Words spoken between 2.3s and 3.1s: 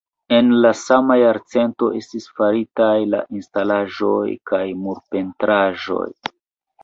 faritaj